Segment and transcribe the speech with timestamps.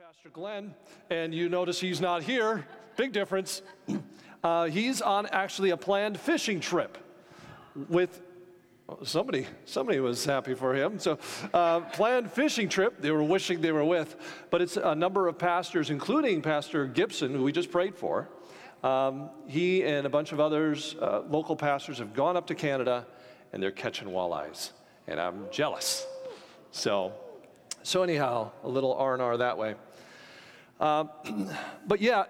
[0.00, 0.74] Pastor Glenn,
[1.10, 2.66] and you notice he's not here.
[2.96, 3.60] Big difference.
[4.42, 6.96] Uh, he's on actually a planned fishing trip
[7.90, 8.22] with
[9.04, 9.46] somebody.
[9.66, 10.98] Somebody was happy for him.
[10.98, 11.18] So,
[11.52, 13.02] uh, planned fishing trip.
[13.02, 14.16] They were wishing they were with,
[14.48, 18.30] but it's a number of pastors, including Pastor Gibson, who we just prayed for.
[18.82, 23.06] Um, he and a bunch of others, uh, local pastors, have gone up to Canada,
[23.52, 24.70] and they're catching walleyes,
[25.06, 26.06] and I'm jealous.
[26.70, 27.12] So,
[27.82, 29.74] so anyhow, a little R and R that way.
[30.80, 31.04] Uh,
[31.86, 32.24] but yeah,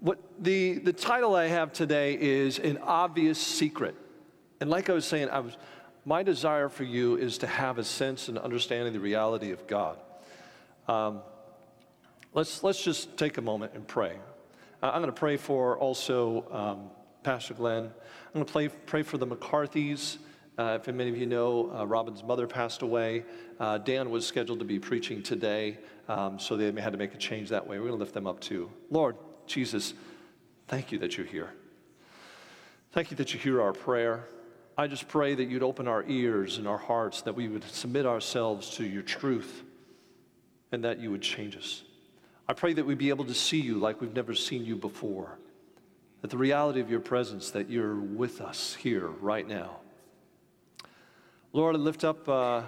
[0.00, 3.94] what the, the title I have today is An Obvious Secret.
[4.60, 5.56] And like I was saying, I was,
[6.04, 9.98] my desire for you is to have a sense and understanding the reality of God.
[10.88, 11.20] Um,
[12.32, 14.16] let's, let's just take a moment and pray.
[14.82, 16.90] I'm going to pray for also um,
[17.22, 17.84] Pastor Glenn.
[17.84, 20.16] I'm going to pray, pray for the McCarthys.
[20.62, 23.24] Uh, if many of you know, uh, Robin's mother passed away.
[23.58, 25.76] Uh, Dan was scheduled to be preaching today,
[26.06, 27.80] um, so they had to make a change that way.
[27.80, 28.70] We're going to lift them up too.
[28.88, 29.16] Lord
[29.48, 29.92] Jesus,
[30.68, 31.50] thank you that you're here.
[32.92, 34.22] Thank you that you hear our prayer.
[34.78, 38.06] I just pray that you'd open our ears and our hearts, that we would submit
[38.06, 39.64] ourselves to your truth,
[40.70, 41.82] and that you would change us.
[42.48, 45.40] I pray that we'd be able to see you like we've never seen you before,
[46.20, 49.80] that the reality of your presence, that you're with us here right now
[51.54, 52.62] Lord, I lift up uh,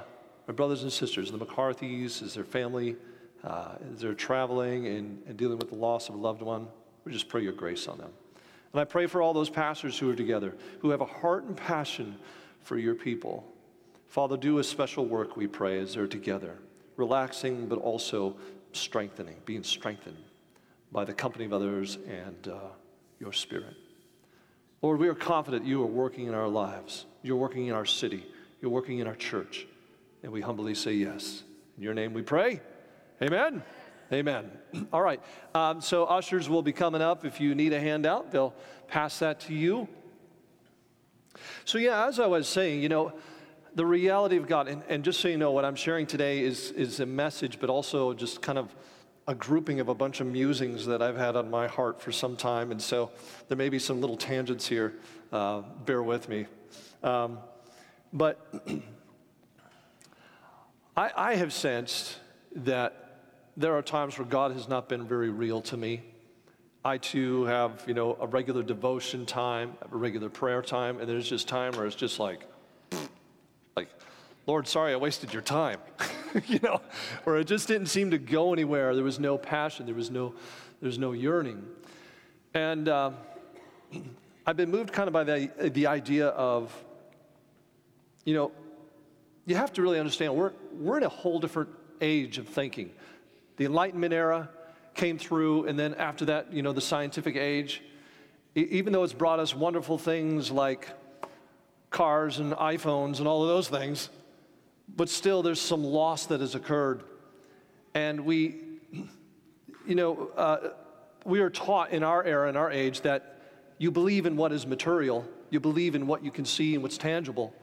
[0.47, 2.97] my brothers and sisters, the McCarthys, as their family,
[3.43, 6.69] uh, as they're traveling and, and dealing with the loss of a loved one.
[7.07, 8.11] We just pray your grace on them.
[8.73, 11.57] And I pray for all those pastors who are together, who have a heart and
[11.57, 12.19] passion
[12.61, 13.51] for your people.
[14.09, 16.59] Father, do a special work, we pray, as they're together,
[16.97, 18.37] relaxing but also
[18.73, 20.19] strengthening, being strengthened
[20.93, 22.59] by the company of others and uh,
[23.19, 23.77] your spirit.
[24.83, 27.07] Lord, we are confident you are working in our lives.
[27.23, 28.27] You're working in our city.
[28.65, 29.67] You're working in our church.
[30.23, 31.43] And we humbly say yes.
[31.77, 32.63] In your name we pray.
[33.21, 33.63] Amen.
[34.11, 34.51] Amen.
[34.93, 35.21] All right.
[35.55, 37.27] Um, so, ushers will be coming up.
[37.27, 38.55] If you need a handout, they'll
[38.89, 39.87] pass that to you.
[41.67, 43.13] So, yeah, as I was saying, you know,
[43.75, 46.71] the reality of God, and, and just so you know, what I'm sharing today is,
[46.71, 48.75] is a message, but also just kind of
[49.29, 52.35] a grouping of a bunch of musings that I've had on my heart for some
[52.35, 52.71] time.
[52.71, 53.11] And so
[53.49, 54.95] there may be some little tangents here.
[55.31, 56.47] Uh, bear with me.
[57.03, 57.41] Um,
[58.15, 58.65] but
[60.97, 62.17] I, I have sensed
[62.55, 63.19] that
[63.57, 66.03] there are times where God has not been very real to me.
[66.85, 71.29] I too have, you know, a regular devotion time, a regular prayer time, and there's
[71.29, 72.47] just time where it's just like,
[73.77, 73.89] like,
[74.47, 75.81] Lord, sorry I wasted your time,
[76.47, 76.81] you know,
[77.27, 78.95] or it just didn't seem to go anywhere.
[78.95, 80.35] There was no passion, there was no,
[80.81, 81.65] there's no yearning,
[82.53, 83.11] and uh,
[84.47, 86.71] I've been moved kind of by the the idea of
[88.25, 88.53] you know,
[89.47, 91.71] you have to really understand we're, we're in a whole different
[92.01, 92.91] age of thinking.
[93.57, 94.49] The Enlightenment era
[94.95, 97.83] came through, and then after that, you know, the scientific age.
[98.57, 100.89] E- even though it's brought us wonderful things like
[101.91, 104.09] cars and iPhones and all of those things,
[104.97, 107.03] but still there's some loss that has occurred.
[107.95, 108.57] And we,
[109.87, 110.71] you know, uh,
[111.25, 113.41] we are taught in our era, in our age, that
[113.79, 116.99] you believe in what is material, you believe in what you can see and what's
[116.99, 117.55] tangible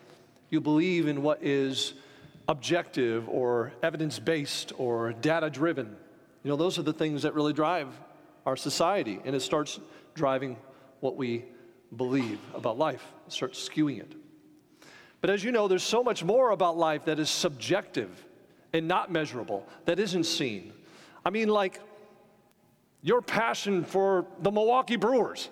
[0.51, 1.94] you believe in what is
[2.47, 5.95] objective or evidence based or data driven.
[6.44, 7.88] You know, those are the things that really drive
[8.45, 9.79] our society, and it starts
[10.13, 10.57] driving
[11.00, 11.45] what we
[11.95, 14.13] believe about life, it starts skewing it.
[15.22, 18.25] But as you know, there's so much more about life that is subjective
[18.73, 20.73] and not measurable, that isn't seen.
[21.25, 21.79] I mean, like
[23.01, 25.50] your passion for the Milwaukee Brewers.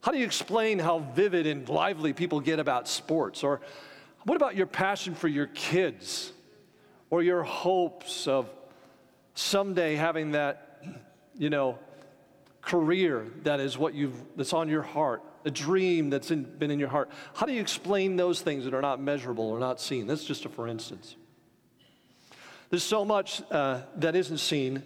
[0.00, 3.44] How do you explain how vivid and lively people get about sports?
[3.44, 3.60] Or
[4.24, 6.32] what about your passion for your kids
[7.10, 8.48] or your hopes of
[9.34, 10.82] someday having that,
[11.36, 11.78] you know,
[12.60, 16.78] career that is what you've that's on your heart, a dream that's in, been in
[16.78, 17.10] your heart?
[17.34, 20.06] How do you explain those things that are not measurable or not seen?
[20.06, 21.16] That's just a for instance.
[22.70, 24.82] There's so much uh, that isn't seen,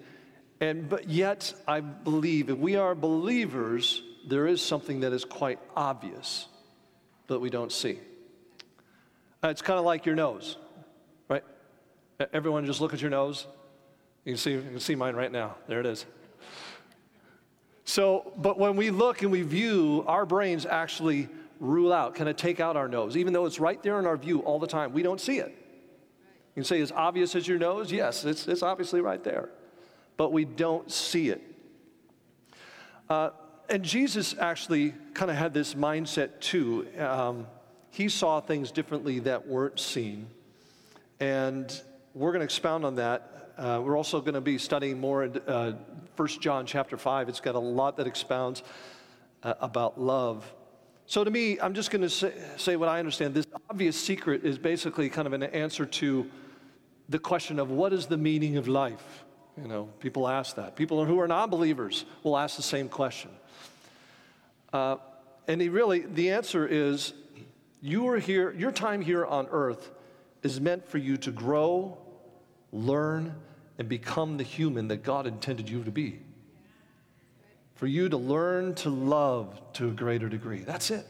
[0.60, 5.60] and but yet I believe if we are believers, there is something that is quite
[5.76, 6.48] obvious,
[7.28, 8.00] but we don't see.
[9.46, 10.56] Uh, it's kind of like your nose,
[11.28, 11.44] right?
[12.32, 13.46] Everyone just look at your nose.
[14.24, 15.54] You can see, you can see mine right now.
[15.68, 16.04] There it is.
[17.84, 21.28] So, but when we look and we view, our brains actually
[21.60, 24.16] rule out, kind of take out our nose, even though it's right there in our
[24.16, 24.92] view all the time.
[24.92, 25.50] We don't see it.
[25.50, 27.92] You can say, as obvious as your nose?
[27.92, 29.50] Yes, it's, it's obviously right there.
[30.16, 31.40] But we don't see it.
[33.08, 33.30] Uh,
[33.68, 36.88] and Jesus actually kind of had this mindset too.
[36.98, 37.46] Um,
[37.96, 40.26] he saw things differently that weren't seen.
[41.18, 41.66] And
[42.12, 45.38] we're going to expound on that Uh, we're also going to be studying more in
[45.46, 45.72] uh,
[46.14, 47.30] 1 John chapter 5.
[47.30, 48.62] It's got a lot that expounds
[49.42, 50.44] uh, about love.
[51.06, 53.32] So, to me, I'm just going to say, say what I understand.
[53.32, 56.30] This obvious secret is basically kind of an answer to
[57.08, 59.24] the question of what is the meaning of life?
[59.56, 60.76] You know, people ask that.
[60.76, 63.30] People who are non believers will ask the same question.
[64.70, 64.96] Uh,
[65.48, 67.14] and he really, the answer is
[67.86, 69.92] you are here, your time here on earth
[70.42, 71.96] is meant for you to grow,
[72.72, 73.34] learn,
[73.78, 76.18] and become the human that God intended you to be.
[77.76, 80.60] For you to learn to love to a greater degree.
[80.60, 81.06] That's it.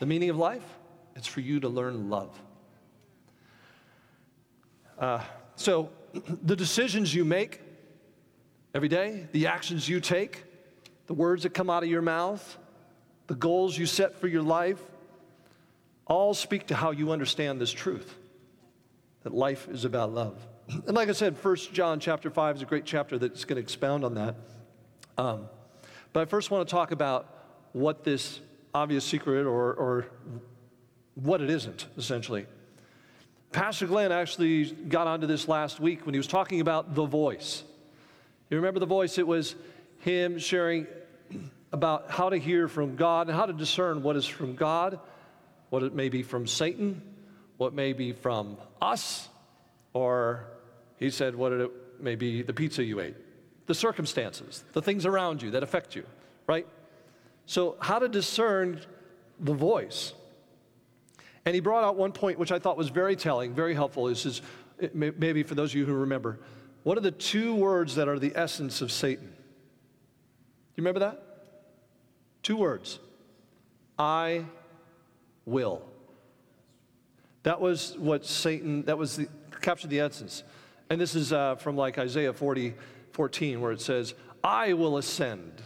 [0.00, 0.64] The meaning of life?
[1.14, 2.36] It's for you to learn love.
[4.98, 5.22] Uh,
[5.54, 5.90] so,
[6.42, 7.60] the decisions you make
[8.74, 10.42] every day, the actions you take,
[11.06, 12.58] the words that come out of your mouth,
[13.28, 14.82] the goals you set for your life,
[16.06, 18.14] all speak to how you understand this truth
[19.22, 20.46] that life is about love.
[20.68, 23.62] And like I said, 1 John chapter 5 is a great chapter that's going to
[23.62, 24.36] expound on that.
[25.18, 25.48] Um,
[26.12, 27.28] but I first want to talk about
[27.72, 28.40] what this
[28.74, 30.06] obvious secret or, or
[31.14, 32.46] what it isn't, essentially.
[33.50, 37.64] Pastor Glenn actually got onto this last week when he was talking about the voice.
[38.48, 39.18] You remember the voice?
[39.18, 39.54] It was
[39.98, 40.86] him sharing
[41.72, 45.00] about how to hear from God and how to discern what is from God,
[45.72, 47.00] what it may be from Satan,
[47.56, 49.30] what may be from us,
[49.94, 50.44] or
[50.98, 53.16] he said what it may be the pizza you ate,
[53.64, 56.04] the circumstances, the things around you that affect you,
[56.46, 56.66] right?
[57.46, 58.82] So, how to discern
[59.40, 60.12] the voice.
[61.46, 64.04] And he brought out one point which I thought was very telling, very helpful.
[64.04, 64.42] This is
[64.92, 66.38] maybe for those of you who remember.
[66.82, 69.28] What are the two words that are the essence of Satan?
[69.28, 69.32] Do
[70.76, 71.22] you remember that?
[72.42, 72.98] Two words
[73.98, 74.44] I
[75.46, 75.82] will.
[77.42, 79.28] That was what Satan, that was the,
[79.60, 80.44] captured the essence.
[80.90, 82.74] And this is uh, from like Isaiah 40,
[83.12, 85.62] 14, where it says, I will ascend,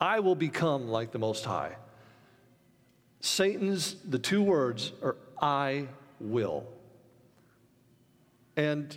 [0.00, 1.76] I will become like the Most High.
[3.20, 5.88] Satan's, the two words are I
[6.20, 6.66] will.
[8.56, 8.96] And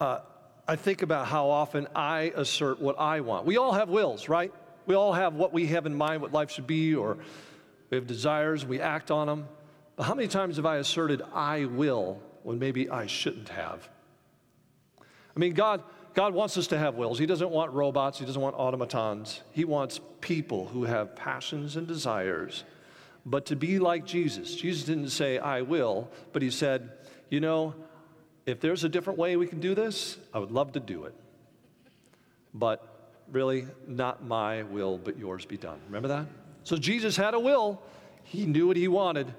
[0.00, 0.20] uh,
[0.66, 3.46] I think about how often I assert what I want.
[3.46, 4.52] We all have wills, right?
[4.86, 7.18] We all have what we have in mind, what life should be, or
[7.90, 9.48] we have desires, we act on them.
[9.96, 13.88] But how many times have I asserted I will when maybe I shouldn't have?
[15.00, 15.82] I mean, God,
[16.14, 17.18] God wants us to have wills.
[17.18, 19.40] He doesn't want robots, He doesn't want automatons.
[19.52, 22.64] He wants people who have passions and desires.
[23.24, 26.90] But to be like Jesus, Jesus didn't say, I will, but He said,
[27.30, 27.74] You know,
[28.46, 31.14] if there's a different way we can do this, I would love to do it.
[32.54, 32.82] But
[33.30, 35.80] really, not my will, but yours be done.
[35.86, 36.26] Remember that?
[36.68, 37.80] So Jesus had a will,
[38.24, 39.32] He knew what He wanted.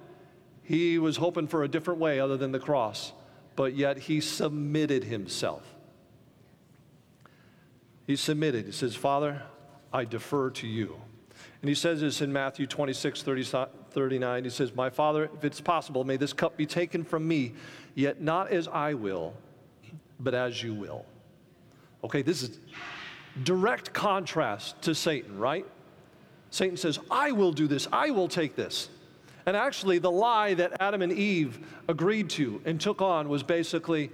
[0.63, 3.13] He was hoping for a different way other than the cross,
[3.55, 5.61] but yet He submitted Himself.
[8.07, 8.65] He submitted.
[8.65, 9.43] He says, Father,
[9.93, 10.99] I defer to you.
[11.61, 13.43] And he says this in Matthew 26, 30,
[13.91, 14.43] 39.
[14.43, 17.53] He says, My Father, if it's possible, may this cup be taken from me,
[17.93, 19.35] yet not as I will,
[20.19, 21.05] but as you will.
[22.03, 22.57] Okay, this is
[23.43, 25.67] direct contrast to Satan, right?
[26.51, 28.89] Satan says, I will do this, I will take this.
[29.45, 34.11] And actually, the lie that Adam and Eve agreed to and took on was basically,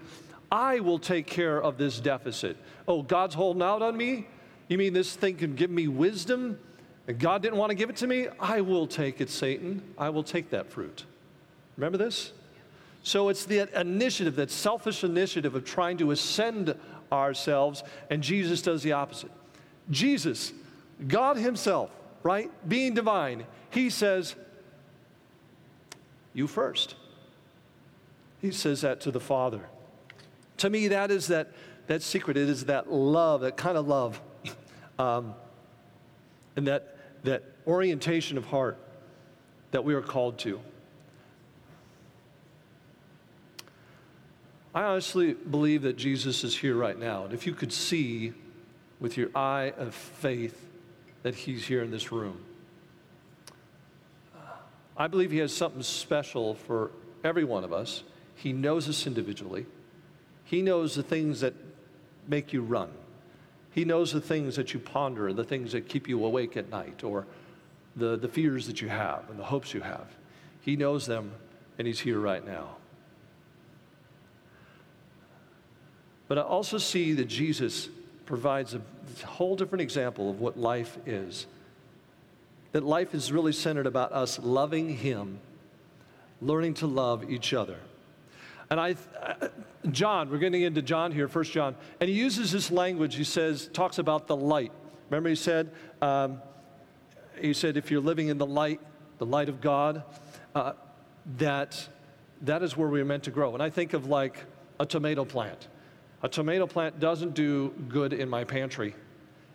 [0.51, 2.57] I will take care of this deficit.
[2.87, 4.27] Oh, God's holding out on me?
[4.67, 6.59] You mean this thing can give me wisdom?
[7.07, 8.27] And God didn't want to give it to me?
[8.39, 9.81] I will take it, Satan.
[9.97, 11.05] I will take that fruit.
[11.77, 12.31] Remember this?
[13.03, 16.75] So it's the initiative, that selfish initiative of trying to ascend
[17.11, 19.31] ourselves, and Jesus does the opposite.
[19.91, 20.53] Jesus,
[21.07, 21.91] God Himself,
[22.25, 24.35] right, being divine, He says,
[26.33, 26.95] You first.
[28.41, 29.61] He says that to the Father.
[30.57, 31.51] To me, that is that,
[31.87, 32.35] that secret.
[32.35, 34.21] It is that love, that kind of love,
[34.99, 35.35] um,
[36.55, 38.77] and that, that orientation of heart
[39.71, 40.59] that we are called to.
[44.73, 47.25] I honestly believe that Jesus is here right now.
[47.25, 48.33] And if you could see
[48.99, 50.64] with your eye of faith
[51.25, 52.37] that he's here in this room,
[54.95, 56.91] I believe he has something special for
[57.23, 58.03] every one of us.
[58.35, 59.65] He knows us individually.
[60.43, 61.55] He knows the things that
[62.27, 62.91] make you run.
[63.71, 66.69] He knows the things that you ponder and the things that keep you awake at
[66.69, 67.25] night or
[67.95, 70.05] the, the fears that you have and the hopes you have.
[70.61, 71.31] He knows them
[71.79, 72.75] and He's here right now.
[76.27, 77.89] But I also see that Jesus
[78.25, 78.81] provides a
[79.25, 81.47] whole different example of what life is.
[82.71, 85.39] That life is really centered about us loving Him,
[86.41, 87.77] learning to love each other.
[88.69, 88.95] And I,
[89.91, 93.15] John, we're getting into John here, First John, and he uses this language.
[93.15, 94.71] He says, talks about the light.
[95.09, 96.41] Remember, he said, um,
[97.39, 98.81] he said, if you're living in the light,
[99.19, 100.03] the light of God,
[100.55, 100.73] uh,
[101.37, 101.87] that
[102.41, 103.53] that is where we're meant to grow.
[103.53, 104.45] And I think of like
[104.79, 105.67] a tomato plant.
[106.25, 108.95] A tomato plant doesn't do good in my pantry.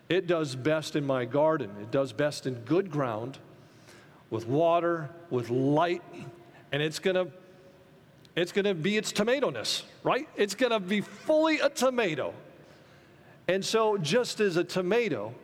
[0.09, 1.69] It does best in my garden.
[1.83, 3.39] It does best in good ground
[4.31, 6.05] with water, with light,
[6.71, 7.33] and it's going to
[8.37, 10.29] it's going to be its tomato-ness, right?
[10.37, 12.33] It's going to be fully a tomato.
[13.49, 15.35] And so just as a tomato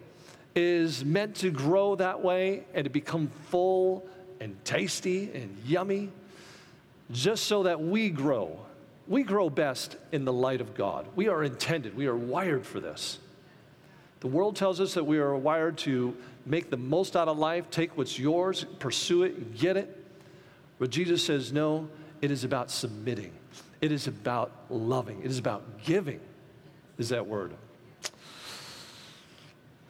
[0.55, 4.07] is meant to grow that way and to become full
[4.41, 6.13] and tasty and yummy,
[7.11, 8.61] just so that we grow.
[9.09, 11.07] We grow best in the light of God.
[11.15, 13.19] We are intended, we are wired for this.
[14.21, 17.71] The world tells us that we are wired to make the most out of life,
[17.71, 20.05] take what's yours, pursue it, get it.
[20.79, 21.89] But Jesus says, no,
[22.23, 23.33] it is about submitting.
[23.81, 25.21] It is about loving.
[25.23, 26.21] It is about giving,
[26.99, 27.55] is that word.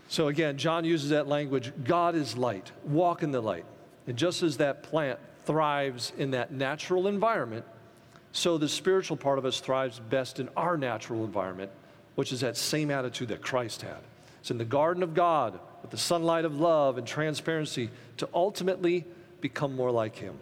[0.08, 3.64] So again, John uses that language God is light, walk in the light.
[4.06, 7.64] And just as that plant thrives in that natural environment,
[8.37, 11.71] so the spiritual part of us thrives best in our natural environment,
[12.16, 13.97] which is that same attitude that Christ had.
[14.40, 17.88] It's in the garden of God with the sunlight of love and transparency
[18.19, 19.07] to ultimately
[19.40, 20.38] become more like him.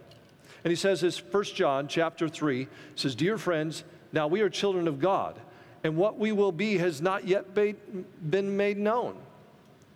[0.65, 4.89] And he says this, 1 John chapter 3 says, Dear friends, now we are children
[4.89, 5.39] of God,
[5.83, 9.15] and what we will be has not yet been made known.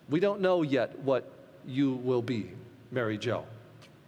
[0.10, 1.29] We don't know yet what
[1.68, 2.51] you will be,
[2.91, 3.44] Mary Jo.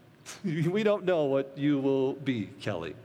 [0.46, 2.96] we don't know what you will be, Kelly.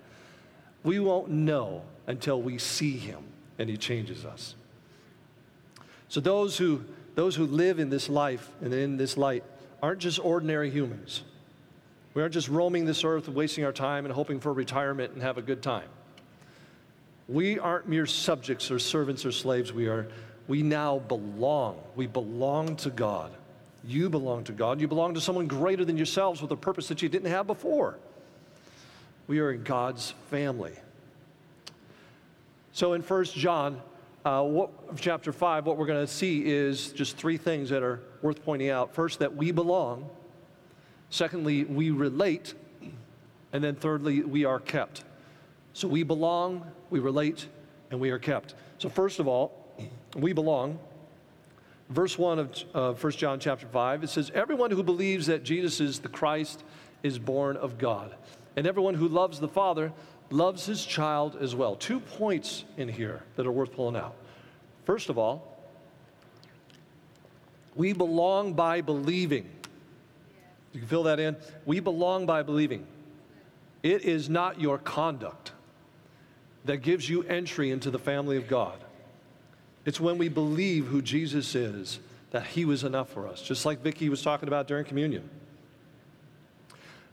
[0.86, 3.18] We won't know until we see him
[3.58, 4.54] and he changes us.
[6.06, 6.84] So those who,
[7.16, 9.42] those who live in this life and in this light
[9.82, 11.24] aren't just ordinary humans.
[12.14, 15.38] We aren't just roaming this earth, wasting our time and hoping for retirement and have
[15.38, 15.88] a good time.
[17.26, 19.72] We aren't mere subjects or servants or slaves.
[19.72, 20.06] We are,
[20.46, 21.80] we now belong.
[21.96, 23.32] We belong to God.
[23.84, 24.80] You belong to God.
[24.80, 27.98] You belong to someone greater than yourselves with a purpose that you didn't have before.
[29.26, 30.72] We are in God's family.
[32.72, 33.80] So in 1 John
[34.26, 38.00] uh, what, chapter 5, what we're going to see is just three things that are
[38.22, 38.92] worth pointing out.
[38.92, 40.10] First, that we belong.
[41.10, 42.54] Secondly, we relate.
[43.52, 45.04] And then thirdly, we are kept.
[45.74, 47.46] So we belong, we relate,
[47.92, 48.54] and we are kept.
[48.78, 49.72] So, first of all,
[50.16, 50.80] we belong.
[51.88, 55.80] Verse 1 of uh, 1 John chapter 5, it says, Everyone who believes that Jesus
[55.80, 56.64] is the Christ
[57.04, 58.14] is born of God.
[58.56, 59.92] And everyone who loves the Father
[60.30, 61.76] loves his child as well.
[61.76, 64.16] Two points in here that are worth pulling out.
[64.84, 65.56] First of all,
[67.74, 69.48] we belong by believing.
[70.72, 71.36] You can fill that in.
[71.66, 72.86] We belong by believing.
[73.82, 75.52] It is not your conduct
[76.64, 78.78] that gives you entry into the family of God.
[79.84, 83.82] It's when we believe who Jesus is that he was enough for us, just like
[83.82, 85.30] Vicki was talking about during communion.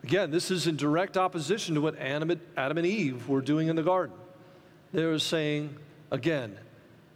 [0.03, 3.83] Again, this is in direct opposition to what Adam and Eve were doing in the
[3.83, 4.15] garden.
[4.91, 5.75] They were saying,
[6.11, 6.57] again,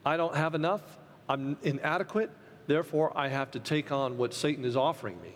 [0.05, 0.81] I don't have enough,
[1.27, 2.31] I'm inadequate,
[2.65, 5.33] therefore I have to take on what Satan is offering me.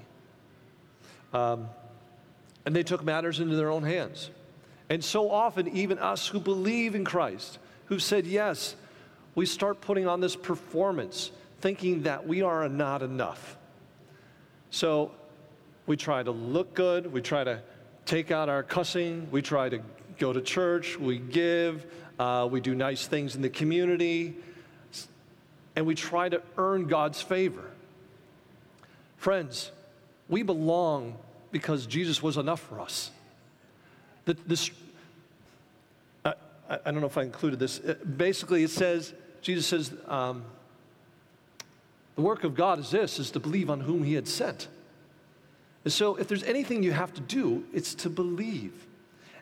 [1.33, 1.67] Um,
[2.65, 4.29] and they took matters into their own hands.
[4.89, 8.75] And so often, even us who believe in Christ, who said yes,
[9.35, 13.57] we start putting on this performance, thinking that we are not enough.
[14.69, 15.11] So
[15.91, 17.11] we try to look good.
[17.11, 17.59] We try to
[18.05, 19.27] take out our cussing.
[19.29, 19.81] We try to
[20.19, 20.97] go to church.
[20.97, 21.85] We give.
[22.17, 24.37] Uh, we do nice things in the community.
[25.75, 27.69] And we try to earn God's favor.
[29.17, 29.73] Friends,
[30.29, 31.17] we belong
[31.51, 33.11] because Jesus was enough for us.
[34.23, 34.71] The, this,
[36.23, 36.35] I,
[36.69, 37.81] I, don't know if I included this.
[37.81, 40.45] Uh, basically, it says, Jesus says, um,
[42.15, 44.69] the work of God is this, is to believe on whom he had sent.
[45.83, 48.87] And so, if there's anything you have to do, it's to believe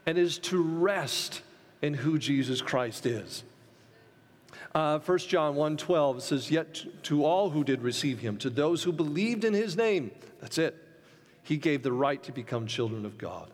[0.06, 1.42] and is to rest
[1.82, 3.44] in who Jesus Christ is.
[4.74, 8.92] Uh, 1 John 1.12 says, Yet to all who did receive him, to those who
[8.92, 10.76] believed in his name, that's it,
[11.44, 13.50] he gave the right to become children of God.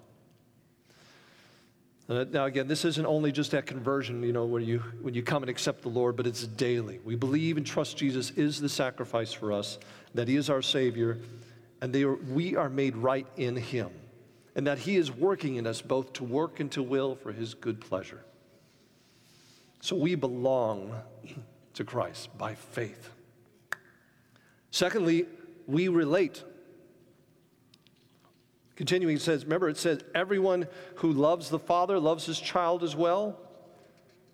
[2.08, 5.24] Uh, now, again, this isn't only just that conversion, you know, when you, when you
[5.24, 7.00] come and accept the Lord, but it's daily.
[7.04, 9.80] We believe and trust Jesus is the sacrifice for us,
[10.14, 11.18] that he is our Savior,
[11.86, 13.92] and are, we are made right in him,
[14.56, 17.54] and that he is working in us both to work and to will for his
[17.54, 18.26] good pleasure.
[19.82, 20.96] So we belong
[21.76, 23.12] to Christ by faith.
[24.72, 25.28] Secondly,
[25.68, 26.44] we relate.
[28.76, 32.96] Continuing, it says, remember, it says, everyone who loves the Father loves his child as
[32.96, 33.40] well.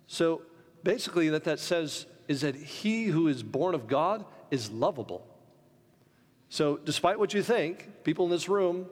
[0.06, 0.40] So
[0.84, 5.28] basically, that that says is that he who is born of God is lovable.
[6.52, 8.84] So, despite what you think, people in this room,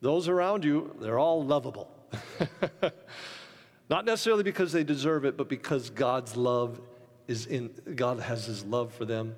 [0.00, 1.88] those around you, they're all lovable.
[3.88, 6.80] Not necessarily because they deserve it, but because God's love
[7.28, 9.36] is in, God has his love for them.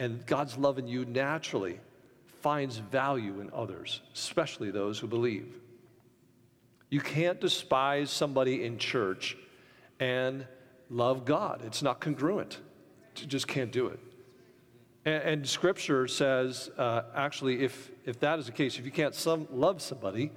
[0.00, 1.78] And God's love in you naturally
[2.40, 5.60] finds value in others, especially those who believe.
[6.90, 9.36] You can't despise somebody in church
[10.00, 10.44] and
[10.90, 11.62] love God.
[11.64, 12.58] It's not congruent.
[13.18, 14.00] You just can't do it.
[15.06, 19.14] And, and Scripture says, uh, actually, if, if that is the case, if you can't
[19.14, 20.32] some, love somebody,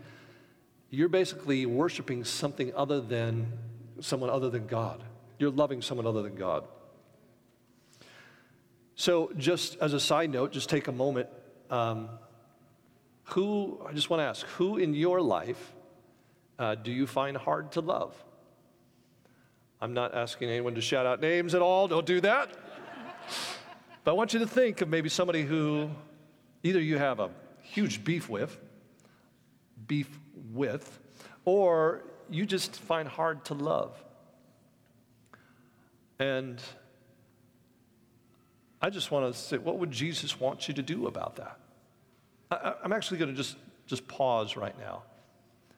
[0.92, 3.52] you're basically worshiping something other than
[4.00, 5.04] someone other than God.
[5.40, 6.64] You're loving someone other than God.
[8.96, 11.30] So, just as a side note, just take a moment.
[11.70, 12.10] Um,
[13.24, 15.74] who, I just want to ask, who in your life
[16.58, 18.14] uh, do you find hard to love?
[19.80, 22.50] I'm not asking anyone to shout out names at all, don't do that.
[24.10, 25.88] I want you to think of maybe somebody who
[26.64, 27.30] either you have a
[27.62, 28.60] huge beef with,
[29.86, 30.10] beef
[30.52, 31.00] with,
[31.46, 34.04] or you just find hard to love.
[36.18, 36.60] And
[38.82, 41.60] I just want to say, what would Jesus want you to do about that?
[42.50, 45.04] I, am actually going to just, just pause right now.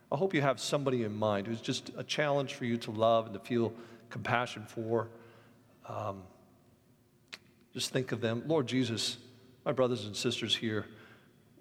[0.09, 3.25] I hope you have somebody in mind who's just a challenge for you to love
[3.25, 3.73] and to feel
[4.09, 5.09] compassion for.
[5.85, 6.23] Um,
[7.73, 8.43] just think of them.
[8.47, 9.17] Lord Jesus,
[9.65, 10.85] my brothers and sisters here,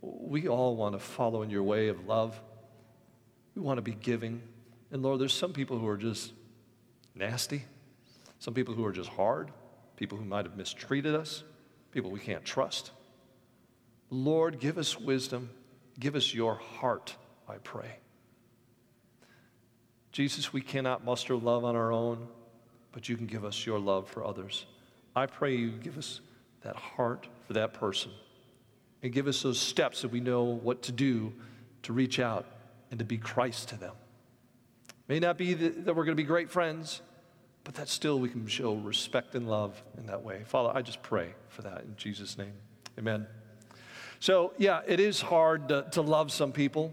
[0.01, 2.41] we all want to follow in your way of love.
[3.55, 4.43] We want to be giving.
[4.91, 6.33] And Lord, there's some people who are just
[7.15, 7.65] nasty,
[8.39, 9.51] some people who are just hard,
[9.97, 11.45] people who might have mistreated us,
[11.93, 12.93] people we can't trust.
[14.11, 15.51] Lord, give us wisdom.
[15.99, 17.15] Give us your heart,
[17.49, 17.99] I pray.
[20.13, 22.27] Jesus, we cannot muster love on our own,
[22.91, 24.67] but you can give us your love for others.
[25.15, 26.21] I pray you give us
[26.63, 28.13] that heart for that person
[29.03, 31.33] and give us those steps that we know what to do
[31.83, 32.47] to reach out
[32.91, 33.95] and to be Christ to them.
[35.09, 37.03] May not be that we're going to be great friends,
[37.65, 40.43] but that still we can show respect and love in that way.
[40.45, 42.53] Father, I just pray for that in Jesus' name.
[42.99, 43.27] Amen.
[44.21, 46.93] So, yeah, it is hard to, to love some people.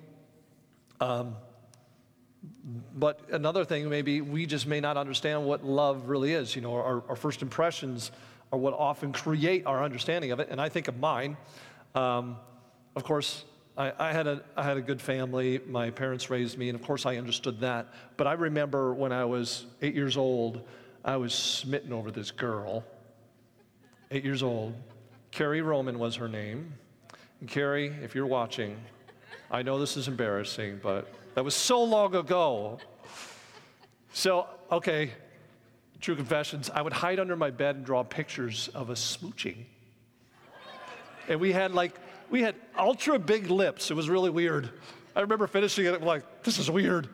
[1.00, 1.36] Um,
[2.96, 6.56] but another thing, maybe we just may not understand what love really is.
[6.56, 8.12] You know, our, our first impressions
[8.52, 10.50] are what often create our understanding of it.
[10.50, 11.38] And I think of mine.
[11.96, 12.38] Um,
[12.96, 13.46] of course,
[13.78, 15.60] I, I, had a, I had a good family.
[15.68, 17.94] My parents raised me, and of course, I understood that.
[18.18, 20.62] But I remember when I was eight years old,
[21.06, 22.84] I was smitten over this girl.
[24.12, 24.74] Eight years old.
[25.32, 26.74] Carrie Roman was her name.
[27.40, 28.78] And Carrie, if you're watching,
[29.52, 32.80] I know this is embarrassing, but that was so long ago.
[34.12, 35.12] So, okay,
[36.02, 36.72] true confessions.
[36.74, 39.66] I would hide under my bed and draw pictures of us smooching.
[41.28, 41.94] And we had like,
[42.32, 43.92] we had ultra big lips.
[43.92, 44.72] It was really weird.
[45.16, 47.08] I remember finishing it, I'm like, this is weird.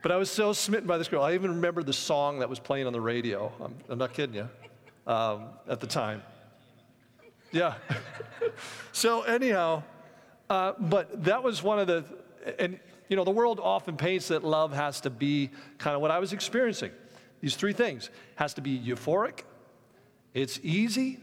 [0.00, 1.24] But I was so smitten by this girl.
[1.24, 3.52] I even remember the song that was playing on the radio.
[3.60, 4.48] I'm, I'm not kidding you.
[5.12, 6.22] Um, at the time.
[7.50, 7.74] Yeah.
[8.92, 9.82] so, anyhow,
[10.48, 12.04] uh, but that was one of the,
[12.60, 16.10] and you know, the world often paints that love has to be kind of what
[16.10, 16.90] I was experiencing.
[17.40, 19.40] These three things has to be euphoric,
[20.32, 21.20] it's easy,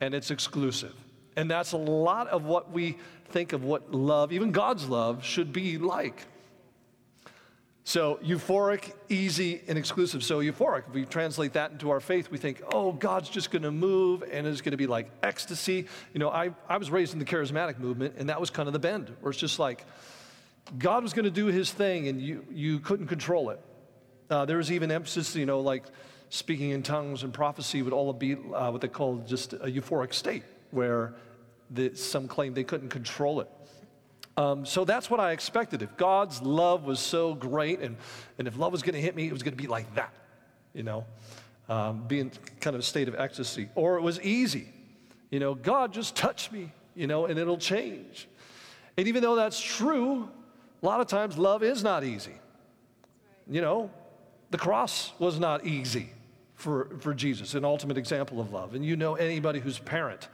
[0.00, 0.94] and it's exclusive.
[1.36, 5.52] And that's a lot of what we think of what love, even God's love, should
[5.52, 6.26] be like.
[7.84, 10.22] So, euphoric, easy, and exclusive.
[10.22, 13.62] So, euphoric, if we translate that into our faith, we think, oh, God's just going
[13.62, 15.86] to move and it's going to be like ecstasy.
[16.12, 18.74] You know, I, I was raised in the charismatic movement, and that was kind of
[18.74, 19.86] the bend, where it's just like,
[20.78, 23.60] God was going to do his thing and you, you couldn't control it.
[24.28, 25.84] Uh, there was even emphasis, you know, like
[26.28, 30.14] speaking in tongues and prophecy would all be uh, what they call just a euphoric
[30.14, 31.14] state where
[31.70, 33.48] the, some claim they couldn't control it.
[34.36, 35.82] Um, so that's what I expected.
[35.82, 37.96] If God's love was so great and,
[38.38, 40.14] and if love was going to hit me, it was going to be like that,
[40.72, 41.04] you know,
[41.68, 42.30] um, being
[42.60, 43.68] kind of a state of ecstasy.
[43.74, 44.68] Or it was easy,
[45.30, 48.28] you know, God just touch me, you know, and it'll change.
[48.96, 50.28] And even though that's true,
[50.82, 52.34] a lot of times, love is not easy.
[53.48, 53.90] You know,
[54.50, 56.10] the cross was not easy
[56.54, 58.74] for, for Jesus, an ultimate example of love.
[58.74, 60.28] And you know anybody who's parent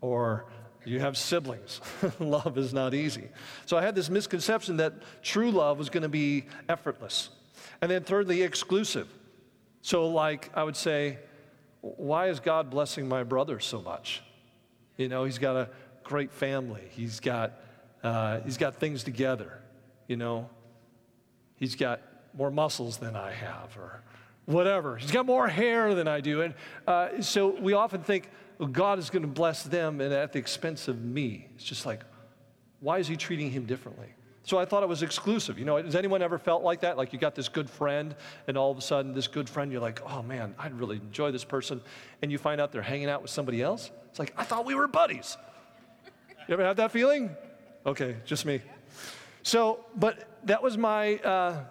[0.00, 0.46] or
[0.84, 1.80] you have siblings,
[2.18, 3.28] love is not easy.
[3.66, 7.30] So I had this misconception that true love was going to be effortless.
[7.80, 9.08] And then, thirdly, exclusive.
[9.80, 11.18] So, like, I would say,
[11.80, 14.22] why is God blessing my brother so much?
[14.96, 15.68] You know, he's got a
[16.02, 17.52] great family, he's got
[18.04, 19.58] uh, he's got things together,
[20.06, 20.48] you know.
[21.56, 22.00] He's got
[22.36, 24.02] more muscles than I have, or,
[24.46, 24.96] whatever.
[24.96, 26.42] He's got more hair than I do.
[26.42, 26.54] And
[26.86, 30.38] uh, so we often think well, God is going to bless them and at the
[30.38, 31.48] expense of me.
[31.54, 32.02] It's just like,
[32.80, 34.08] why is he treating him differently?
[34.44, 35.58] So I thought it was exclusive.
[35.58, 36.98] You know, has anyone ever felt like that?
[36.98, 38.14] Like you got this good friend,
[38.46, 41.30] and all of a sudden, this good friend, you're like, oh man, I'd really enjoy
[41.30, 41.80] this person.
[42.20, 43.90] And you find out they're hanging out with somebody else.
[44.10, 45.38] It's like, I thought we were buddies.
[46.46, 47.34] You ever have that feeling?
[47.86, 48.62] Okay, just me.
[49.42, 51.64] So, but that was my, uh,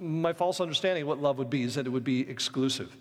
[0.00, 2.94] my false understanding of what love would be, is that it would be exclusive.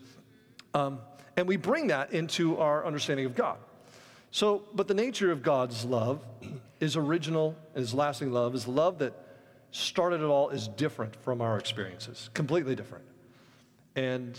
[0.73, 0.99] Um,
[1.35, 3.57] and we bring that into our understanding of God.
[4.31, 6.23] So, but the nature of God's love
[6.79, 9.13] is original, is lasting love, is love that
[9.71, 13.05] started it all is different from our experiences, completely different.
[13.95, 14.37] And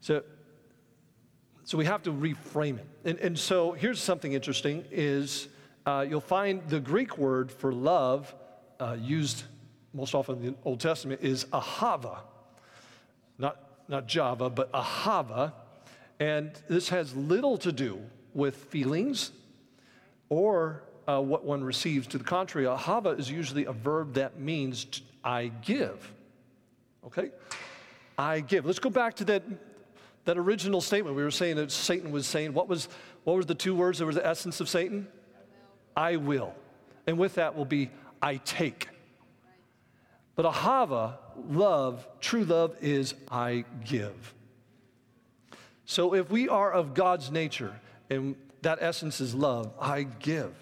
[0.00, 0.22] so,
[1.64, 2.86] so we have to reframe it.
[3.04, 5.48] And, and so here's something interesting is
[5.86, 8.34] uh, you'll find the Greek word for love
[8.80, 9.44] uh, used
[9.94, 12.18] most often in the Old Testament is ahava.
[13.38, 15.52] Not, not Java, but ahava.
[16.18, 18.00] And this has little to do
[18.34, 19.30] with feelings
[20.28, 22.06] or uh, what one receives.
[22.08, 26.12] To the contrary, ahava is usually a verb that means I give.
[27.06, 27.30] Okay?
[28.18, 28.66] I give.
[28.66, 29.44] Let's go back to that,
[30.24, 31.16] that original statement.
[31.16, 32.88] We were saying that Satan was saying, what was,
[33.24, 35.06] what were the two words that were the essence of Satan?
[35.96, 36.54] I will.
[37.06, 38.88] And with that will be I take.
[40.36, 41.14] But ahava,
[41.48, 44.34] love, true love is I give.
[45.84, 47.74] So if we are of God's nature,
[48.10, 50.52] and that essence is love, I give.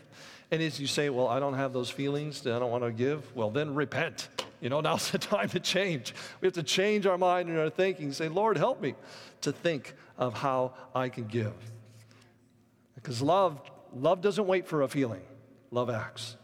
[0.50, 3.34] And as you say, well, I don't have those feelings, I don't want to give,
[3.34, 4.28] well, then repent.
[4.60, 6.14] You know, now's the time to change.
[6.40, 8.12] We have to change our mind and our thinking.
[8.12, 8.94] Say, Lord, help me
[9.42, 11.54] to think of how I can give.
[12.94, 13.60] Because love,
[13.94, 15.22] love doesn't wait for a feeling,
[15.70, 16.36] love acts.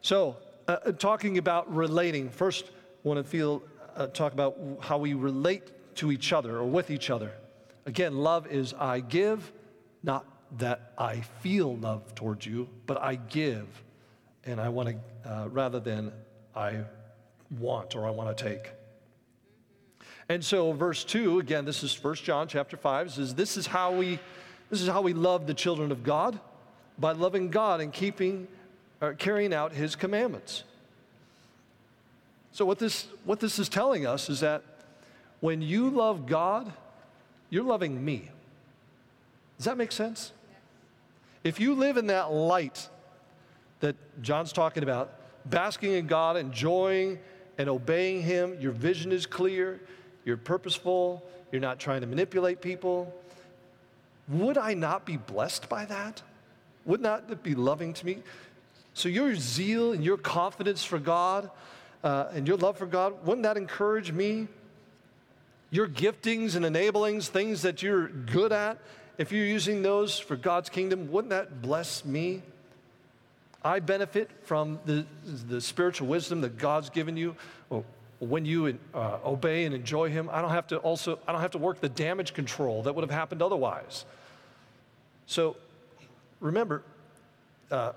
[0.00, 0.36] So,
[0.68, 2.70] uh, uh talking about relating, first,
[3.02, 3.62] want to feel,
[3.96, 7.32] uh, talk about how we relate to each other or with each other.
[7.86, 9.52] Again, love is I give,
[10.02, 10.24] not
[10.58, 13.66] that I feel love towards you, but I give,
[14.44, 16.12] and I want to, uh, rather than
[16.54, 16.84] I
[17.58, 18.72] want or I want to take.
[20.28, 23.92] And so, verse 2, again, this is 1 John chapter 5, says, This is how
[23.92, 24.18] we,
[24.72, 26.40] this is how we love the children of God,
[26.98, 28.48] by loving God and keeping,
[29.02, 30.64] uh, carrying out his commandments.
[32.52, 34.62] So, what this, what this is telling us is that
[35.40, 36.72] when you love God,
[37.50, 38.30] you're loving me.
[39.58, 40.32] Does that make sense?
[41.44, 42.88] If you live in that light
[43.80, 45.12] that John's talking about,
[45.44, 47.18] basking in God, enjoying
[47.58, 49.82] and obeying Him, your vision is clear,
[50.24, 53.14] you're purposeful, you're not trying to manipulate people.
[54.28, 56.22] Would I not be blessed by that?
[56.84, 58.18] Would not that be loving to me?
[58.94, 61.50] So, your zeal and your confidence for God
[62.04, 64.48] uh, and your love for God, wouldn't that encourage me
[65.70, 68.78] your giftings and enablings, things that you're good at,
[69.16, 72.42] if you're using those for God's kingdom, wouldn't that bless me?
[73.64, 75.06] I benefit from the,
[75.48, 77.36] the spiritual wisdom that God's given you.
[77.70, 77.84] Well,
[78.26, 81.50] when you uh, obey and enjoy Him, I don't have to also I don't have
[81.52, 84.04] to work the damage control that would have happened otherwise.
[85.26, 85.56] So,
[86.40, 86.82] remember,
[87.70, 87.92] uh,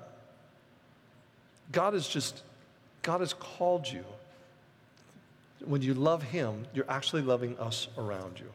[1.72, 2.44] God is just
[3.02, 4.04] God has called you
[5.66, 8.50] when you love Him, you're actually loving us around you.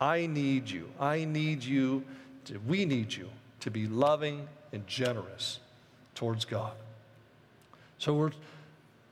[0.00, 0.88] I need you.
[0.98, 2.04] I need you.
[2.46, 3.28] To, we need you
[3.60, 5.58] to be loving and generous
[6.14, 6.72] towards God.
[7.98, 8.32] So we're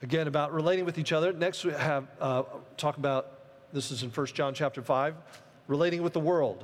[0.01, 1.33] again about relating with each other.
[1.33, 2.43] Next, we have uh,
[2.77, 3.39] talk about
[3.73, 5.15] this is in 1 John chapter 5,
[5.67, 6.63] relating with the world.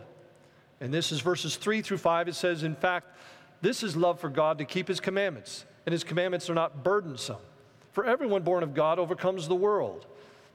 [0.81, 2.29] And this is verses 3 through 5.
[2.29, 3.15] It says, In fact,
[3.61, 7.37] this is love for God to keep his commandments, and his commandments are not burdensome.
[7.91, 10.05] For everyone born of God overcomes the world.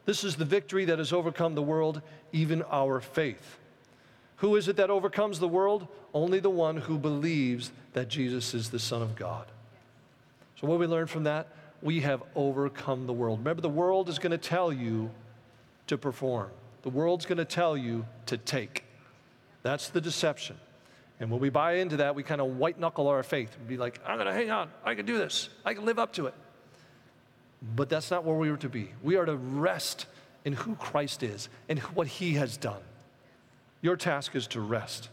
[0.05, 3.59] This is the victory that has overcome the world, even our faith.
[4.37, 5.87] Who is it that overcomes the world?
[6.13, 9.47] Only the one who believes that Jesus is the Son of God.
[10.61, 11.49] So, what we learn from that?
[11.83, 13.39] We have overcome the world.
[13.39, 15.11] Remember, the world is going to tell you
[15.87, 16.51] to perform,
[16.83, 18.85] the world's going to tell you to take.
[19.63, 20.57] That's the deception.
[21.19, 23.77] And when we buy into that, we kind of white knuckle our faith and be
[23.77, 24.71] like, I'm going to hang on.
[24.85, 25.51] I can do this.
[25.65, 26.35] I can live up to it.
[27.77, 28.91] But that's not where we are to be.
[29.03, 30.07] We are to rest
[30.47, 32.81] in who Christ is and what he has done.
[33.83, 35.11] Your task is to rest.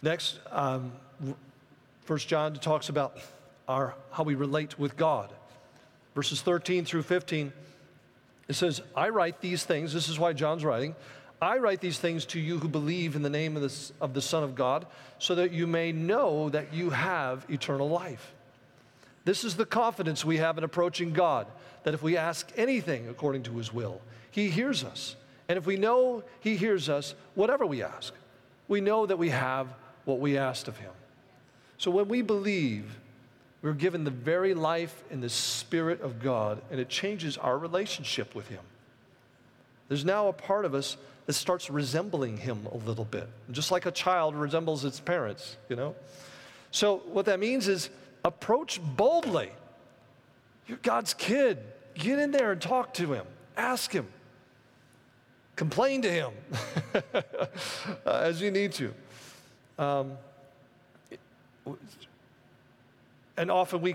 [0.00, 0.92] Next, um,
[2.06, 3.18] 1 John talks about
[3.70, 5.32] our, how we relate with God.
[6.16, 7.52] Verses 13 through 15,
[8.48, 10.96] it says, I write these things, this is why John's writing.
[11.40, 14.20] I write these things to you who believe in the name of the, of the
[14.20, 14.86] Son of God,
[15.20, 18.34] so that you may know that you have eternal life.
[19.24, 21.46] This is the confidence we have in approaching God
[21.84, 24.00] that if we ask anything according to his will,
[24.32, 25.14] he hears us.
[25.48, 28.12] And if we know he hears us, whatever we ask,
[28.66, 29.68] we know that we have
[30.04, 30.92] what we asked of him.
[31.78, 32.99] So when we believe,
[33.62, 38.34] we're given the very life and the Spirit of God, and it changes our relationship
[38.34, 38.62] with him.
[39.88, 40.96] There's now a part of us
[41.26, 45.76] that starts resembling him a little bit, just like a child resembles its parents, you
[45.76, 45.94] know?
[46.70, 47.90] So, what that means is
[48.24, 49.50] approach boldly.
[50.66, 51.58] You're God's kid.
[51.94, 54.06] Get in there and talk to him, ask him,
[55.56, 56.32] complain to him
[58.06, 58.94] as you need to.
[59.76, 60.12] Um,
[63.40, 63.94] and often we,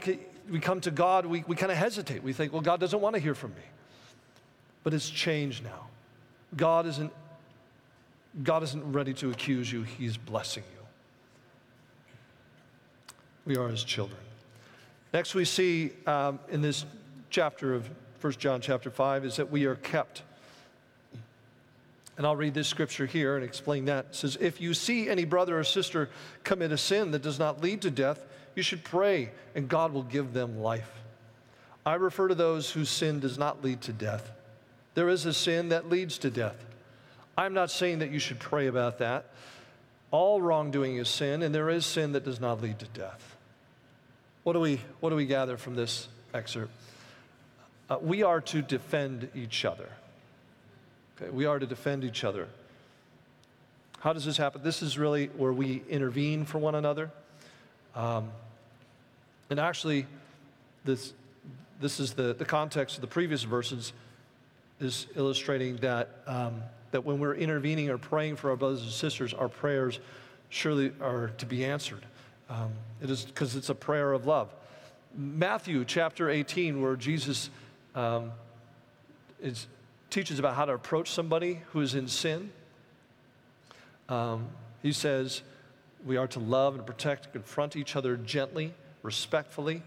[0.50, 2.24] we come to God, we, we kind of hesitate.
[2.24, 3.62] We think, well, God doesn't want to hear from me.
[4.84, 5.86] But it's changed now.
[6.58, 7.14] God isn't,
[8.42, 10.82] God isn't ready to accuse you, He's blessing you.
[13.46, 14.18] We are His children.
[15.14, 16.84] Next, we see um, in this
[17.30, 17.88] chapter of
[18.22, 20.24] 1 John chapter 5 is that we are kept.
[22.18, 24.06] And I'll read this scripture here and explain that.
[24.06, 26.10] It says, If you see any brother or sister
[26.44, 30.04] commit a sin that does not lead to death, you should pray, and God will
[30.04, 30.92] give them life.
[31.86, 34.32] I refer to those whose sin does not lead to death.
[34.96, 36.66] There is a sin that leads to death.
[37.38, 39.26] I'm not saying that you should pray about that.
[40.10, 43.36] All wrongdoing is sin, and there is sin that does not lead to death.
[44.44, 46.72] What do we, what do we gather from this excerpt?
[47.90, 49.90] Uh, we are to defend each other.
[51.22, 52.48] Okay, we are to defend each other.
[54.00, 54.62] How does this happen?
[54.64, 57.12] This is really where we intervene for one another.
[57.96, 58.30] Um,
[59.50, 60.08] and actually,
[60.84, 61.14] this,
[61.80, 63.94] this is the, the context of the previous verses
[64.80, 69.34] is illustrating that, um, that when we're intervening or praying for our brothers and sisters,
[69.34, 70.00] our prayers
[70.50, 72.06] surely are to be answered.
[72.50, 74.54] Um, it is because it's a prayer of love.
[75.16, 77.50] Matthew chapter 18, where Jesus
[77.96, 78.32] um,
[79.42, 79.68] is,
[80.10, 82.52] teaches about how to approach somebody who is in sin,
[84.10, 84.48] um,
[84.84, 85.42] he says,
[86.06, 88.74] We are to love and protect and confront each other gently,
[89.06, 89.84] respectfully,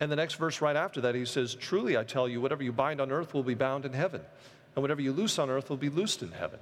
[0.00, 2.72] and the next verse right after that, he says, Truly I tell you, whatever you
[2.72, 4.22] bind on earth will be bound in heaven,
[4.74, 6.58] and whatever you loose on earth will be loosed in heaven.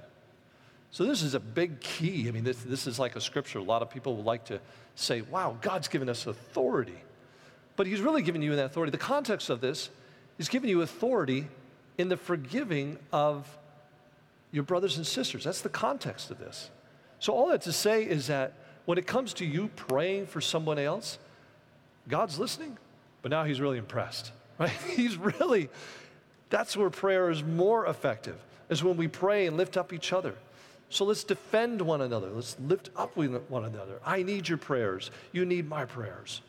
[0.91, 2.27] So this is a big key.
[2.27, 3.57] I mean, this, this is like a scripture.
[3.57, 4.59] A lot of people would like to
[4.95, 7.01] say, wow, God's given us authority.
[7.75, 8.91] But he's really given you that authority.
[8.91, 9.89] The context of this
[10.37, 11.47] is giving you authority
[11.97, 13.57] in the forgiving of
[14.51, 15.43] your brothers and sisters.
[15.43, 16.69] That's the context of this.
[17.19, 18.53] So all that to say is that
[18.85, 21.17] when it comes to you praying for someone else,
[22.07, 22.77] God's listening.
[23.21, 24.69] But now he's really impressed, right?
[24.95, 25.69] He's really,
[26.49, 28.35] that's where prayer is more effective,
[28.69, 30.35] is when we pray and lift up each other.
[30.89, 32.29] So let's defend one another.
[32.29, 33.99] Let's lift up one another.
[34.05, 35.09] I need your prayers.
[35.31, 36.41] You need my prayers.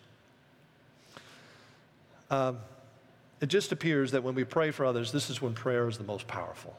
[2.31, 2.59] Um,
[3.41, 6.05] it just appears that when we pray for others, this is when prayer is the
[6.05, 6.77] most powerful.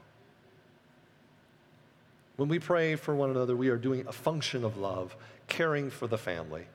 [2.35, 5.15] When we pray for one another, we are doing a function of love,
[5.47, 6.65] caring for the family.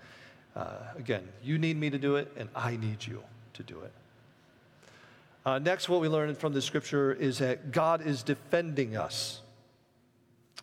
[0.57, 3.23] Uh, again, you need me to do it, and I need you
[3.55, 3.93] to do it.
[5.45, 9.41] Uh, next, what we learn from the scripture is that God is defending us.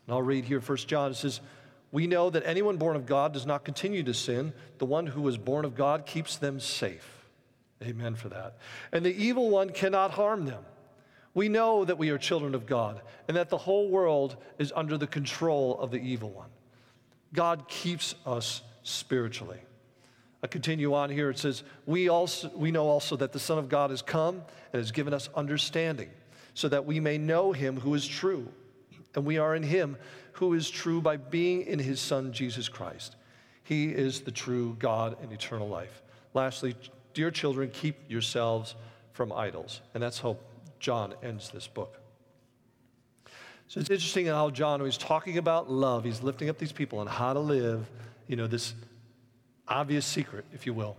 [0.06, 1.12] And I'll read here, 1 John.
[1.12, 1.42] It says,
[1.92, 4.54] We know that anyone born of God does not continue to sin.
[4.78, 7.26] The one who was born of God keeps them safe.
[7.82, 8.58] Amen for that.
[8.92, 10.64] And the evil one cannot harm them.
[11.34, 14.98] We know that we are children of God and that the whole world is under
[14.98, 16.50] the control of the evil one.
[17.34, 19.60] God keeps us spiritually.
[20.44, 21.30] I continue on here.
[21.30, 24.80] It says, we, also, we know also that the Son of God has come and
[24.80, 26.10] has given us understanding,
[26.54, 28.48] so that we may know him who is true.
[29.16, 29.98] And we are in him
[30.34, 33.16] who is true by being in his Son, Jesus Christ.
[33.64, 36.04] He is the true God and eternal life.
[36.34, 36.76] Lastly,
[37.16, 38.76] dear children, keep yourselves
[39.14, 39.82] from idols.
[39.96, 40.38] And that's how
[40.80, 42.00] John ends this book.
[43.68, 47.02] So it's interesting how John, when he's talking about love, he's lifting up these people
[47.02, 47.90] and how to live,
[48.28, 48.76] you know, this
[49.68, 50.98] obvious secret, if you will.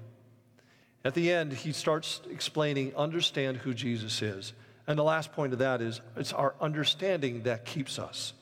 [1.04, 4.52] At the end, he starts explaining, understand who Jesus is.
[4.86, 8.32] And the last point of that is it's our understanding that keeps us.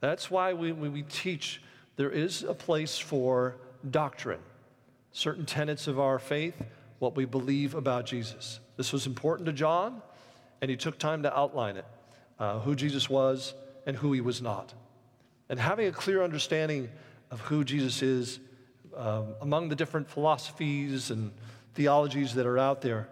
[0.00, 1.62] That's why we, when we teach,
[1.96, 3.56] there is a place for
[3.88, 4.40] doctrine,
[5.12, 6.54] certain tenets of our faith,
[6.98, 8.60] what we believe about Jesus.
[8.76, 10.02] This was important to John,
[10.60, 11.86] and he took time to outline it
[12.38, 13.54] uh, who Jesus was
[13.86, 14.74] and who he was not.
[15.48, 16.88] And having a clear understanding
[17.30, 18.38] of who Jesus is
[18.98, 21.30] um, among the different philosophies and
[21.74, 23.08] theologies that are out there,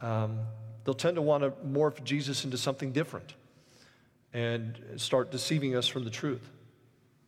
[0.00, 0.40] um,
[0.84, 3.34] they'll tend to want to morph Jesus into something different
[4.34, 6.50] and start deceiving us from the truth.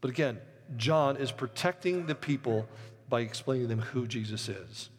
[0.01, 0.39] But again,
[0.77, 2.67] John is protecting the people
[3.09, 4.91] by explaining to them who Jesus is.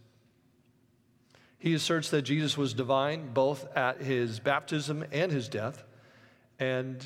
[1.58, 5.84] He asserts that Jesus was divine both at his baptism and his death,
[6.60, 7.06] and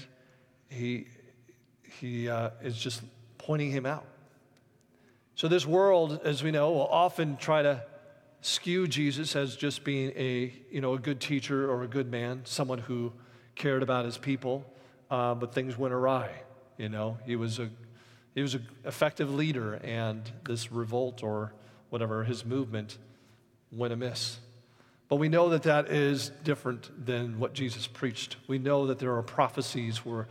[0.70, 1.08] he,
[2.00, 3.02] he uh, is just
[3.38, 4.06] pointing him out.
[5.36, 7.84] So, this world, as we know, will often try to
[8.40, 12.42] skew Jesus as just being a, you know, a good teacher or a good man,
[12.46, 13.12] someone who
[13.56, 14.66] cared about his people,
[15.12, 16.30] uh, but things went awry.
[16.78, 17.70] You know, he was a
[18.34, 21.54] he was an effective leader, and this revolt or
[21.90, 22.98] whatever his movement
[23.74, 24.40] went amiss.
[25.10, 28.38] But we know that that is different than what Jesus preached.
[28.48, 30.28] We know that there are prophecies where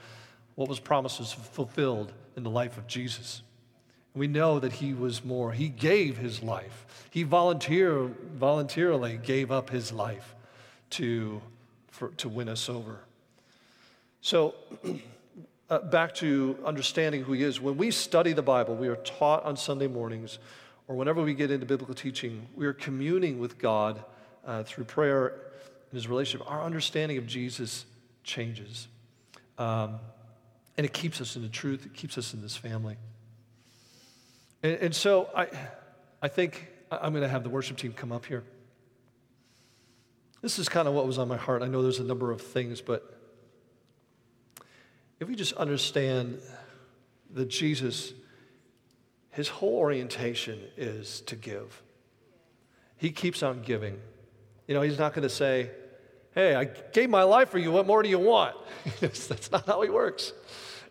[0.54, 3.42] what was promised was fulfilled in the life of Jesus.
[4.14, 5.52] We know that he was more.
[5.52, 6.86] He gave his life.
[7.10, 10.34] He volunteer, voluntarily gave up his life
[10.90, 11.42] to,
[11.88, 13.00] for, to win us over.
[14.20, 14.54] So,
[15.70, 17.60] uh, back to understanding who he is.
[17.60, 20.38] When we study the Bible, we are taught on Sunday mornings,
[20.86, 24.04] or whenever we get into biblical teaching, we are communing with God
[24.46, 26.48] uh, through prayer and his relationship.
[26.50, 27.86] Our understanding of Jesus
[28.22, 28.88] changes.
[29.58, 29.98] Um,
[30.76, 32.96] and it keeps us in the truth, it keeps us in this family.
[34.64, 35.46] And, and so I,
[36.22, 38.42] I think I'm going to have the worship team come up here.
[40.40, 41.62] This is kind of what was on my heart.
[41.62, 43.18] I know there's a number of things, but
[45.20, 46.40] if we just understand
[47.34, 48.12] that Jesus,
[49.30, 51.82] his whole orientation is to give.
[52.96, 53.98] He keeps on giving.
[54.66, 55.70] You know, he's not going to say,
[56.34, 57.70] Hey, I gave my life for you.
[57.70, 58.56] What more do you want?
[59.00, 60.32] That's not how he works.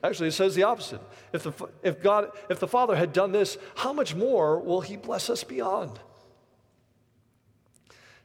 [0.03, 0.99] Actually, it says the opposite.
[1.31, 4.97] If the, if, God, if the Father had done this, how much more will He
[4.97, 5.97] bless us beyond?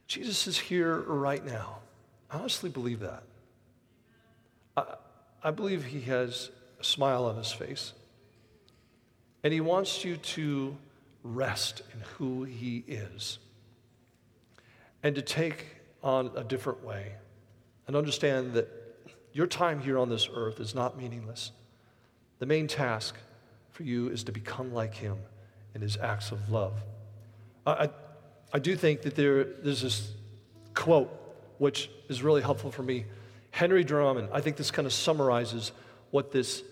[0.05, 1.77] Jesus is here right now.
[2.29, 3.23] I honestly believe that.
[4.75, 4.83] I,
[5.41, 7.93] I believe He has a smile on His face.
[9.43, 10.75] And He wants you to
[11.23, 13.39] rest in who He is
[15.01, 15.65] and to take
[16.03, 17.13] on a different way
[17.87, 18.67] and understand that
[19.31, 21.51] your time here on this earth is not meaningless.
[22.39, 23.15] The main task
[23.69, 25.17] for you is to become like him
[25.75, 26.73] in his acts of love.
[27.65, 27.89] I,
[28.51, 30.11] I do think that there, there's this
[30.73, 31.15] quote
[31.57, 33.05] which is really helpful for me.
[33.51, 35.71] Henry Drummond, I think this kind of summarizes
[36.11, 36.63] what this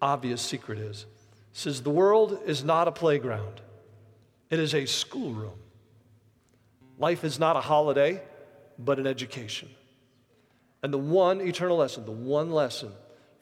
[0.00, 1.06] obvious secret is.
[1.52, 3.60] Says, The world is not a playground,
[4.48, 5.58] it is a schoolroom.
[6.98, 8.20] Life is not a holiday,
[8.78, 9.68] but an education.
[10.82, 12.92] And the one eternal lesson, the one lesson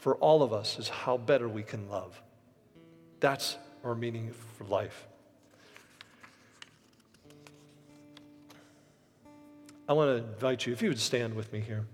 [0.06, 2.22] for all of us is how better we can love.
[3.18, 5.08] That's our meaning for life.
[9.88, 11.84] I want to invite you, if you would stand with me here.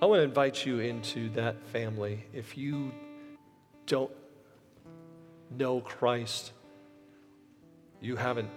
[0.00, 2.24] I want to invite you into that family.
[2.32, 2.92] If you
[3.84, 4.10] don't
[5.50, 6.52] know Christ,
[8.00, 8.48] you haven't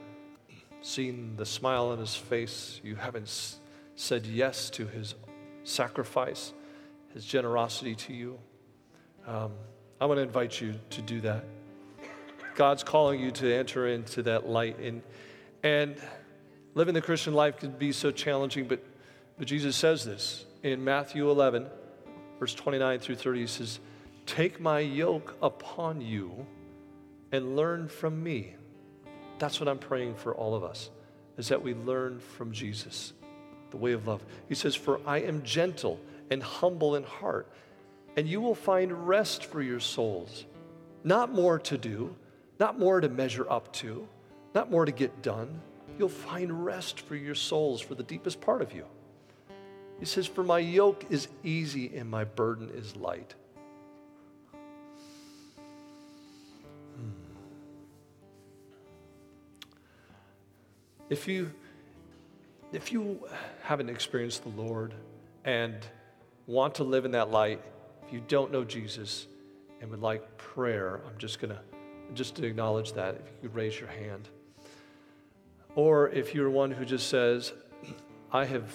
[0.83, 3.57] seen the smile on his face, you haven't
[3.95, 5.15] said yes to his
[5.63, 6.53] sacrifice,
[7.13, 8.37] his generosity to you,
[9.25, 9.53] um,
[10.01, 11.45] I want to invite you to do that.
[12.55, 14.77] God's calling you to enter into that light.
[14.79, 15.01] And,
[15.63, 15.95] and
[16.75, 18.83] living the Christian life can be so challenging, but,
[19.37, 21.67] but Jesus says this in Matthew 11,
[22.39, 23.39] verse 29 through 30.
[23.39, 23.79] He says,
[24.25, 26.45] Take my yoke upon you
[27.31, 28.55] and learn from me.
[29.43, 30.89] That's what I'm praying for all of us,
[31.37, 33.11] is that we learn from Jesus,
[33.71, 34.23] the way of love.
[34.47, 35.99] He says, For I am gentle
[36.31, 37.51] and humble in heart,
[38.15, 40.45] and you will find rest for your souls.
[41.03, 42.15] Not more to do,
[42.57, 44.07] not more to measure up to,
[44.55, 45.59] not more to get done.
[45.99, 48.85] You'll find rest for your souls, for the deepest part of you.
[49.99, 53.35] He says, For my yoke is easy and my burden is light.
[61.09, 61.51] If you,
[62.71, 63.27] if you
[63.61, 64.93] haven't experienced the Lord
[65.43, 65.75] and
[66.47, 67.61] want to live in that light,
[68.05, 69.27] if you don't know Jesus
[69.81, 71.59] and would like prayer, I'm just going to
[72.13, 74.29] just to acknowledge that, if you could raise your hand.
[75.75, 77.53] Or if you're one who just says,
[78.31, 78.71] I have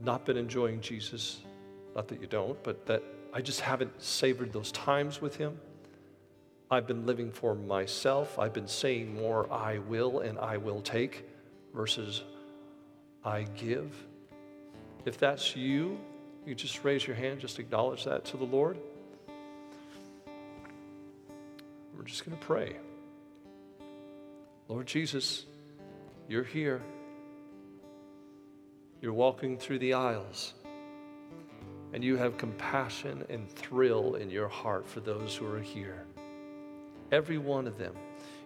[0.00, 1.40] not been enjoying Jesus,
[1.94, 5.58] not that you don't, but that I just haven't savored those times with Him.
[6.70, 8.38] I've been living for myself.
[8.38, 11.24] I've been saying more, I will and I will take
[11.74, 12.22] versus
[13.24, 13.94] I give.
[15.04, 15.98] If that's you,
[16.44, 18.78] you just raise your hand, just acknowledge that to the Lord.
[21.96, 22.76] We're just going to pray.
[24.68, 25.46] Lord Jesus,
[26.28, 26.82] you're here.
[29.00, 30.52] You're walking through the aisles,
[31.92, 36.04] and you have compassion and thrill in your heart for those who are here.
[37.10, 37.94] Every one of them.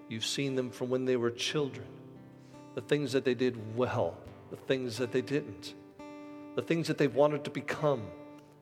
[0.08, 1.86] You've seen them from when they were children,
[2.74, 4.16] the things that they did well,
[4.50, 5.74] the things that they didn't,
[6.54, 8.02] the things that they wanted to become,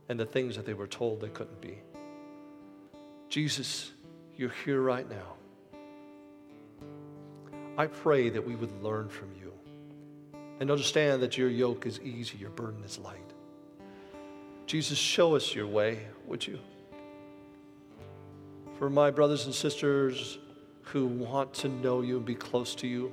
[0.09, 1.79] and the things that they were told they couldn't be.
[3.29, 3.93] Jesus,
[4.37, 5.35] you're here right now.
[7.79, 9.53] I pray that we would learn from you
[10.59, 13.19] and understand that your yoke is easy, your burden is light.
[14.67, 16.59] Jesus, show us your way, would you?
[18.81, 20.39] For my brothers and sisters
[20.85, 23.13] who want to know you and be close to you,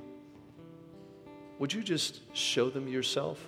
[1.58, 3.38] would you just show them yourself?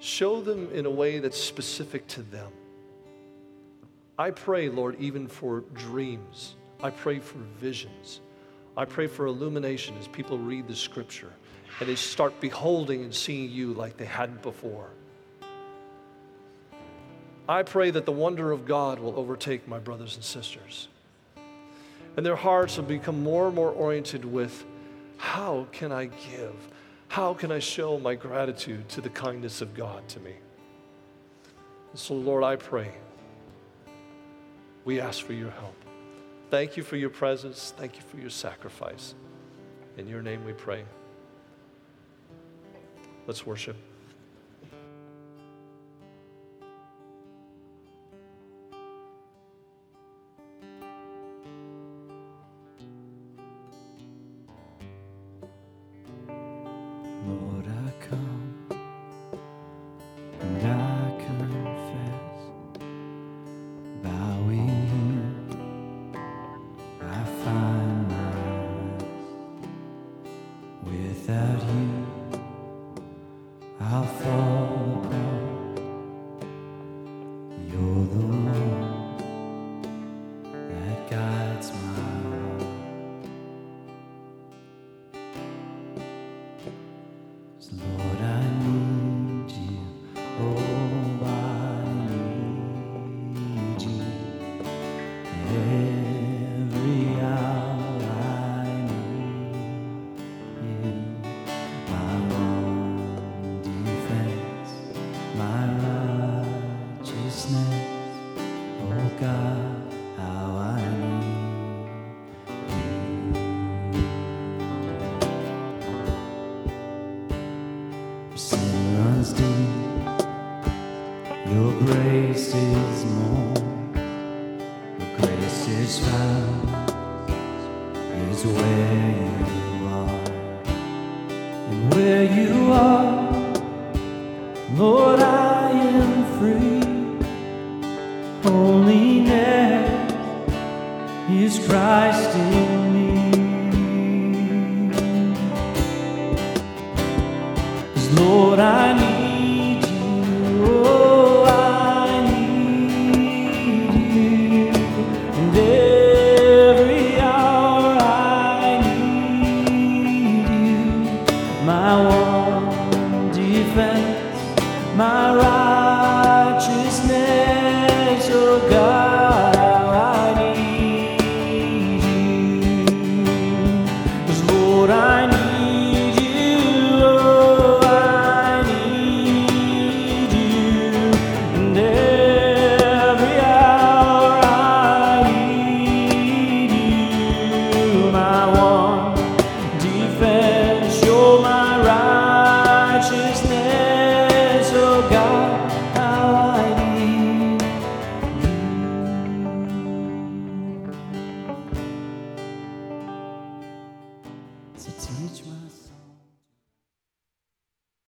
[0.00, 2.50] Show them in a way that's specific to them.
[4.18, 6.56] I pray, Lord, even for dreams.
[6.82, 8.22] I pray for visions.
[8.76, 11.32] I pray for illumination as people read the scripture
[11.78, 14.90] and they start beholding and seeing you like they hadn't before.
[17.52, 20.88] I pray that the wonder of God will overtake my brothers and sisters.
[22.16, 24.64] And their hearts will become more and more oriented with
[25.18, 26.54] how can I give?
[27.08, 30.32] How can I show my gratitude to the kindness of God to me?
[31.90, 32.90] And so, Lord, I pray.
[34.86, 35.76] We ask for your help.
[36.48, 37.74] Thank you for your presence.
[37.76, 39.14] Thank you for your sacrifice.
[39.98, 40.84] In your name we pray.
[43.26, 43.76] Let's worship.